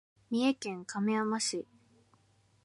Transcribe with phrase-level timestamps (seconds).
[0.31, 1.67] 三重県亀山市